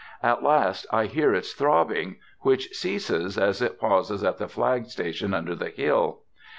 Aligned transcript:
At 0.23 0.41
last 0.41 0.87
I 0.91 1.05
hear 1.05 1.31
its 1.35 1.53
throbbing, 1.53 2.15
which 2.39 2.69
ceases 2.75 3.37
as 3.37 3.61
it 3.61 3.79
pauses 3.79 4.23
at 4.23 4.39
the 4.39 4.47
flag 4.47 4.87
station 4.87 5.31
under 5.31 5.53
the 5.53 5.69
hill. 5.69 6.23